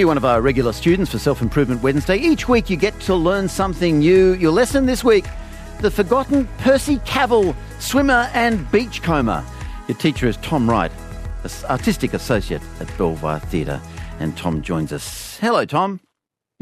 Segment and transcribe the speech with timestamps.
[0.00, 2.16] You're one of our regular students for Self Improvement Wednesday.
[2.16, 4.32] Each week you get to learn something new.
[4.32, 5.26] Your lesson this week
[5.80, 9.44] the forgotten Percy Cavill, swimmer and beachcomber.
[9.88, 10.90] Your teacher is Tom Wright,
[11.64, 13.78] artistic associate at Belvoir Theatre.
[14.20, 15.36] And Tom joins us.
[15.36, 16.00] Hello, Tom.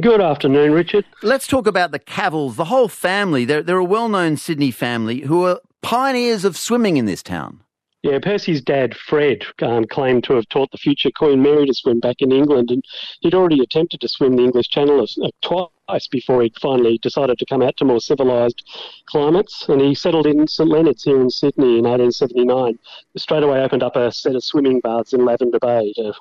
[0.00, 1.04] Good afternoon, Richard.
[1.22, 3.44] Let's talk about the Cavills, the whole family.
[3.44, 7.60] They're, they're a well known Sydney family who are pioneers of swimming in this town.
[8.06, 11.98] Yeah, Percy's dad, Fred, um, claimed to have taught the future Queen Mary to swim
[11.98, 12.84] back in England, and
[13.18, 17.46] he'd already attempted to swim the English Channel uh, twice before he finally decided to
[17.46, 18.62] come out to more civilised
[19.06, 19.68] climates.
[19.68, 22.78] And he settled in St Leonard's here in Sydney in 1879.
[23.16, 26.12] Straight away opened up a set of swimming baths in Lavender Bay to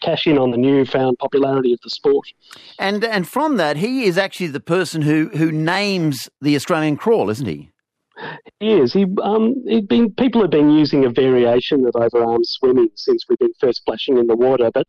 [0.00, 2.28] cash in on the newfound popularity of the sport.
[2.78, 7.28] And and from that, he is actually the person who who names the Australian crawl,
[7.28, 7.72] isn't he?
[8.58, 8.92] He is.
[8.92, 13.54] He, um, been, people have been using a variation of overarm swimming since we've been
[13.58, 14.86] first splashing in the water, but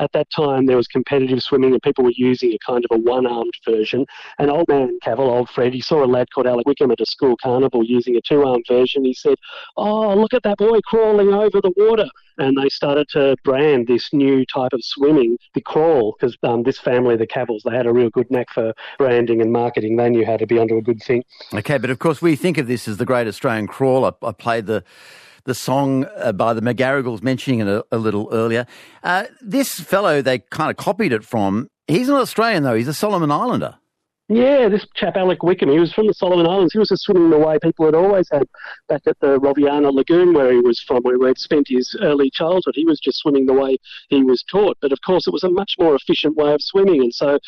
[0.00, 3.00] at that time there was competitive swimming and people were using a kind of a
[3.00, 4.06] one-armed version.
[4.38, 7.06] And old man Cavill, old Fred, he saw a lad called Alec Wickham at a
[7.06, 9.04] school carnival using a two-armed version.
[9.04, 9.36] He said,
[9.76, 14.12] "Oh, look at that boy crawling over the water!" And they started to brand this
[14.12, 17.92] new type of swimming, the crawl, because um, this family, the Cavills, they had a
[17.92, 19.96] real good knack for branding and marketing.
[19.96, 21.24] They knew how to be onto a good thing.
[21.52, 24.04] Okay, but of course we think of this as the great Australian crawl.
[24.04, 24.84] I played the
[25.44, 28.66] the song uh, by the McGarrigles, mentioning it a, a little earlier.
[29.02, 31.68] Uh, this fellow they kind of copied it from.
[31.86, 32.74] He's not Australian though.
[32.74, 33.78] He's a Solomon Islander.
[34.30, 36.74] Yeah, this chap Alec Wickham, he was from the Solomon Islands.
[36.74, 38.46] He was just swimming the way people had always had
[38.86, 42.74] back at the Roviana Lagoon where he was from, where he'd spent his early childhood.
[42.74, 43.78] He was just swimming the way
[44.10, 44.76] he was taught.
[44.82, 47.00] But of course, it was a much more efficient way of swimming.
[47.00, 47.38] And so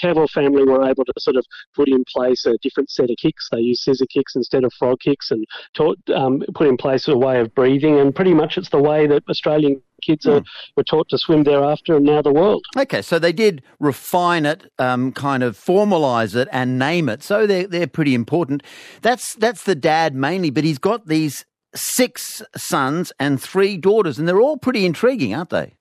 [0.00, 3.48] Cavill family were able to sort of put in place a different set of kicks.
[3.50, 7.16] They used scissor kicks instead of frog kicks and taught, um, put in place a
[7.16, 7.98] way of breathing.
[7.98, 10.40] And pretty much it's the way that Australian kids mm.
[10.40, 10.44] are,
[10.76, 12.64] were taught to swim thereafter and now the world.
[12.76, 17.22] Okay, so they did refine it, um, kind of formalise it and name it.
[17.22, 18.62] So they're, they're pretty important.
[19.02, 21.44] That's, that's the dad mainly, but he's got these
[21.74, 25.74] six sons and three daughters, and they're all pretty intriguing, aren't they?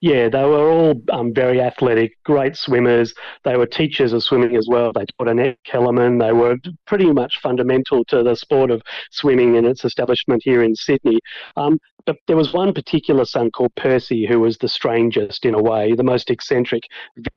[0.00, 3.14] Yeah, they were all um, very athletic, great swimmers.
[3.44, 4.92] They were teachers of swimming as well.
[4.92, 6.18] They taught Annette Kellerman.
[6.18, 10.74] They were pretty much fundamental to the sport of swimming and its establishment here in
[10.74, 11.18] Sydney.
[11.56, 15.62] Um, but there was one particular son called Percy who was the strangest in a
[15.62, 16.84] way, the most eccentric,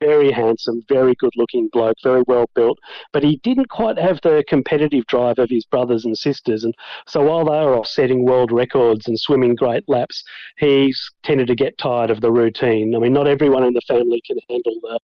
[0.00, 2.78] very handsome, very good looking bloke, very well built.
[3.12, 6.64] But he didn't quite have the competitive drive of his brothers and sisters.
[6.64, 6.74] And
[7.06, 10.24] so while they were off setting world records and swimming great laps,
[10.58, 12.94] he tended to get tired of the routine.
[12.94, 14.98] I mean, not everyone in the family can handle the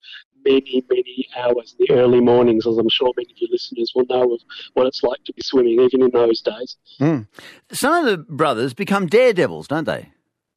[0.45, 4.07] many, many hours in the early mornings, as I'm sure many of your listeners will
[4.09, 4.41] know of
[4.75, 6.77] what it's like to be swimming, even in those days.
[7.01, 7.27] Mm.
[7.73, 10.11] Some of the brothers become daredevils, don't they?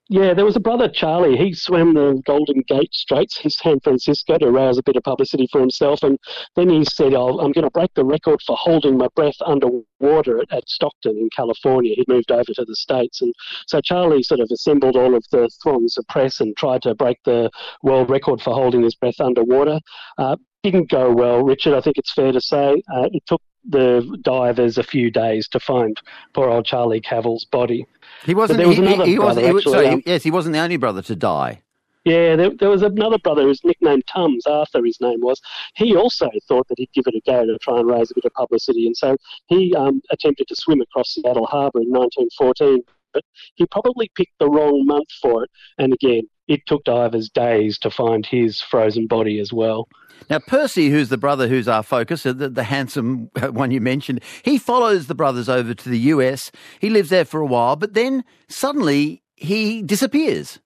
[0.10, 1.38] Yeah, there was a brother, Charlie.
[1.38, 5.48] He swam the Golden Gate Straits in San Francisco to rouse a bit of publicity
[5.50, 6.04] for himself.
[6.04, 6.20] And
[6.58, 10.40] then he said, oh, I'm going to break the record for holding my breath underwater
[10.40, 11.96] at, at Stockton in California.
[11.96, 13.22] He moved over to the States.
[13.22, 13.34] And
[13.68, 17.18] so Charlie sort of assembled all of the throngs of press and tried to break
[17.24, 17.50] the
[17.82, 19.80] world record for holding his breath underwater.
[20.18, 21.76] Uh, didn't go well, Richard.
[21.76, 22.74] I think it's fair to say.
[22.94, 25.98] Uh, it took the divers a few days to find
[26.34, 27.86] poor old Charlie Cavill's body.
[28.26, 28.58] He wasn't.
[28.58, 30.60] There was he, another he, he brother, was, actually, sorry, um, yes, he wasn't the
[30.60, 31.62] only brother to die.
[32.06, 35.42] Yeah, there, there, was another brother who's nicknamed Tums, Arthur his name was.
[35.76, 38.26] He also thought that he'd give it a go to try and raise a bit
[38.26, 39.16] of publicity, and so
[39.48, 42.84] he um, attempted to swim across Seattle Harbour in 1914.
[43.14, 43.24] But
[43.56, 47.92] he probably picked the wrong month for it, and again, it took divers days to
[47.92, 49.88] find his frozen body as well.
[50.30, 54.22] Now, Percy, who's the brother who's our focus, uh, the, the handsome one you mentioned,
[54.44, 56.52] he follows the brothers over to the US.
[56.80, 60.60] He lives there for a while, but then suddenly he disappears.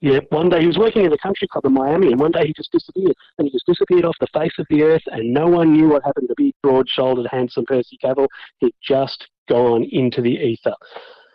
[0.00, 2.46] Yeah, one day he was working in a country club in Miami, and one day
[2.46, 3.14] he just disappeared.
[3.38, 6.04] And he just disappeared off the face of the earth, and no one knew what
[6.04, 8.28] happened to big, broad shouldered, handsome Percy Cavill.
[8.58, 10.74] He'd just gone into the ether.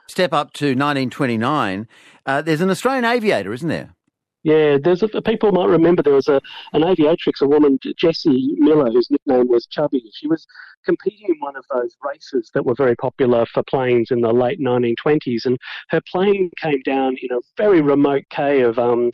[0.09, 1.87] Step up to 1929.
[2.25, 3.93] Uh, there's an Australian aviator, isn't there?
[4.41, 6.41] Yeah, there's a, people might remember there was a
[6.73, 10.01] an aviatrix, a woman, Jessie Miller, whose nickname was Chubby.
[10.15, 10.47] She was
[10.83, 14.59] competing in one of those races that were very popular for planes in the late
[14.59, 15.59] 1920s, and
[15.89, 19.11] her plane came down in a very remote cay of um,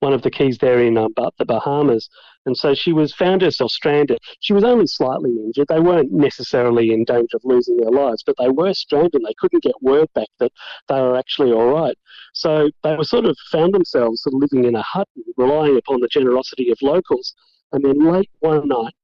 [0.00, 2.10] one of the keys there in um, the Bahamas,
[2.46, 4.18] and so she was found herself stranded.
[4.40, 5.68] She was only slightly injured.
[5.68, 9.22] They weren't necessarily in danger of losing their lives, but they were stranded.
[9.24, 10.52] They couldn't get word back that
[10.88, 11.96] they were actually all right.
[12.34, 16.00] So they were sort of found themselves sort of living in a hut, relying upon
[16.00, 17.34] the generosity of locals.
[17.72, 18.94] And then late one night,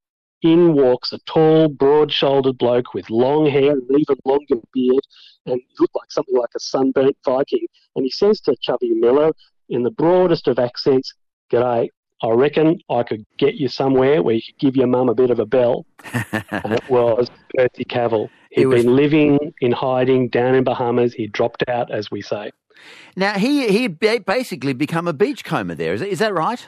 [0.43, 5.03] in walks a tall, broad-shouldered bloke with long hair and even longer beard,
[5.47, 7.67] and looked like something like a sunburnt Viking.
[7.97, 9.33] And he says to Chubby Miller,
[9.69, 11.13] in the broadest of accents,
[11.53, 11.89] G'day.
[12.22, 15.31] I reckon I could get you somewhere where you could give your mum a bit
[15.31, 15.87] of a bell.
[16.12, 18.28] and it was Percy Cavill.
[18.50, 18.84] he had was...
[18.84, 21.14] been living in hiding down in Bahamas.
[21.14, 22.50] He dropped out, as we say.
[23.17, 25.93] Now, he he basically become a beachcomber there.
[25.94, 26.67] Is, is that right?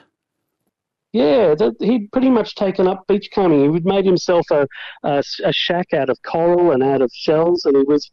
[1.13, 3.75] Yeah, he'd pretty much taken up beachcombing.
[3.75, 4.67] He'd made himself a,
[5.03, 8.11] a, a, shack out of coral and out of shells, and he was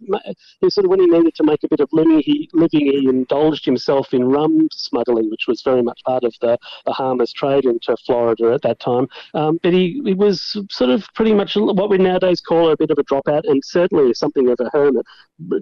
[0.60, 3.08] he sort of when he needed to make a bit of living, he living he
[3.08, 7.96] indulged himself in rum smuggling, which was very much part of the Bahamas trade into
[8.06, 9.08] Florida at that time.
[9.34, 12.92] Um, but he, he was sort of pretty much what we nowadays call a bit
[12.92, 15.06] of a dropout, and certainly something of a hermit.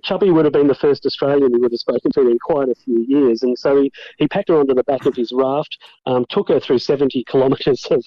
[0.04, 2.76] Chubby would have been the first Australian he would have spoken to in quite a
[2.76, 6.26] few years, and so he, he packed her onto the back of his raft, um,
[6.32, 8.04] took her through 70 kilometres of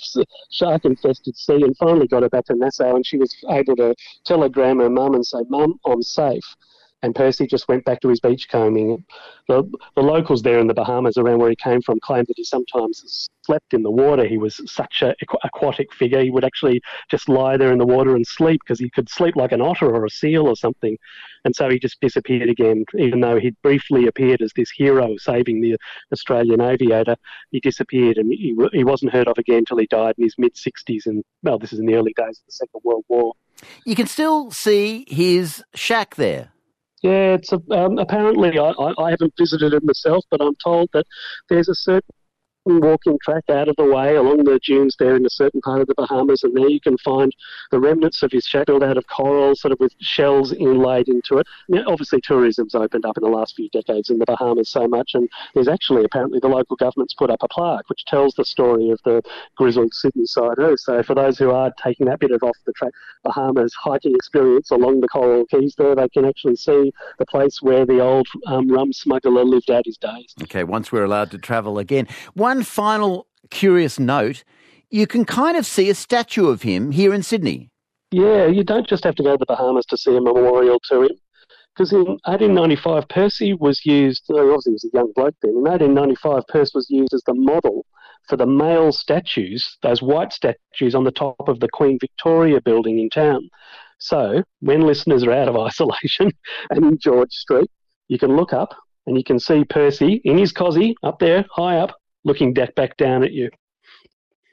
[0.50, 3.94] shark infested sea and finally got her back to Nassau and she was able to
[4.25, 6.44] telegram her mum and say, Mum, I'm safe
[7.02, 9.05] and Percy just went back to his beach combing.
[9.49, 9.62] The,
[9.97, 13.29] the locals there in the Bahamas, around where he came from, claimed that he sometimes
[13.47, 14.26] slept in the water.
[14.26, 16.23] He was such an aquatic figure.
[16.23, 19.35] He would actually just lie there in the water and sleep because he could sleep
[19.35, 20.99] like an otter or a seal or something.
[21.47, 25.62] And so he just disappeared again, even though he'd briefly appeared as this hero saving
[25.62, 25.76] the
[26.12, 27.17] Australian aviator.
[27.50, 30.55] He disappeared and he, he wasn't heard of again until he died in his mid
[30.55, 31.06] 60s.
[31.06, 33.32] And well, this is in the early days of the Second World War.
[33.87, 36.53] You can still see his shack there.
[37.02, 41.06] Yeah, it's a, um, apparently I, I haven't visited it myself, but I'm told that
[41.49, 42.14] there's a certain
[42.65, 45.87] walking track out of the way along the dunes there in a certain part of
[45.87, 47.35] the Bahamas, and there you can find
[47.71, 51.39] the remnants of his shack built out of coral, sort of with shells inlaid into
[51.39, 51.47] it.
[51.69, 55.12] Now, obviously, tourism's opened up in the last few decades in the Bahamas so much,
[55.15, 58.91] and there's actually apparently the local government's put up a plaque which tells the story
[58.91, 59.23] of the
[59.56, 60.77] grizzled Sydney sider.
[60.77, 62.93] So for those who are taking that bit of off the track
[63.25, 67.87] Bahamas hiking experience along the coral keys there, they can actually see the place where
[67.87, 70.35] the old um, rum smuggler lived out his days.
[70.43, 72.06] Okay, once we're allowed to travel again.
[72.35, 74.43] One one final curious note
[74.91, 77.70] you can kind of see a statue of him here in Sydney.
[78.11, 81.02] Yeah, you don't just have to go to the Bahamas to see a memorial to
[81.02, 81.17] him.
[81.73, 86.43] Because in 1895, Percy was used, obviously he was a young bloke then, in 1895,
[86.49, 87.87] Percy was used as the model
[88.29, 92.99] for the male statues, those white statues on the top of the Queen Victoria building
[92.99, 93.49] in town.
[93.99, 96.32] So when listeners are out of isolation
[96.70, 97.70] and in George Street,
[98.08, 98.75] you can look up
[99.06, 103.22] and you can see Percy in his cosy up there, high up, looking back down
[103.22, 103.50] at you.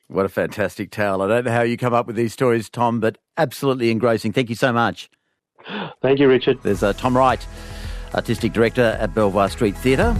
[0.07, 1.21] What a fantastic tale.
[1.21, 4.31] I don't know how you come up with these stories, Tom, but absolutely engrossing.
[4.31, 5.09] Thank you so much.
[6.01, 6.59] Thank you, Richard.
[6.63, 7.45] There's uh, Tom Wright,
[8.13, 10.13] Artistic Director at Belvoir Street Theatre,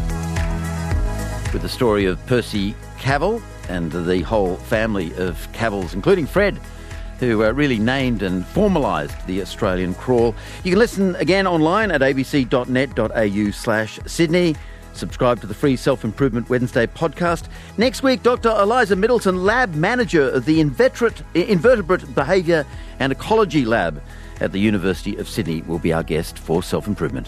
[1.53, 6.59] with the story of Percy Cavill and the whole family of Cavills, including Fred,
[7.19, 10.35] who uh, really named and formalised the Australian crawl.
[10.63, 14.55] You can listen again online at abc.net.au slash Sydney.
[14.97, 17.49] Subscribe to the free Self Improvement Wednesday podcast.
[17.77, 18.49] Next week, Dr.
[18.49, 22.65] Eliza Middleton, lab manager of the Invertebrate Behaviour
[22.99, 24.01] and Ecology Lab
[24.41, 27.27] at the University of Sydney, will be our guest for Self Improvement.